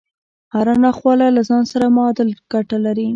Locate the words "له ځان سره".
1.35-1.85